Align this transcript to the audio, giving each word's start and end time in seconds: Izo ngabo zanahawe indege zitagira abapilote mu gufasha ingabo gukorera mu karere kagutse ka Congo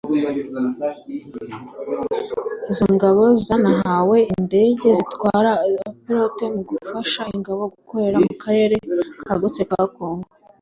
Izo 2.71 2.85
ngabo 2.95 3.23
zanahawe 3.45 4.17
indege 4.35 4.87
zitagira 4.99 5.51
abapilote 5.67 6.45
mu 6.53 6.61
gufasha 6.69 7.21
ingabo 7.35 7.61
gukorera 7.75 8.17
mu 8.25 8.33
karere 8.43 8.75
kagutse 9.27 9.61
ka 9.69 9.81
Congo 9.95 10.27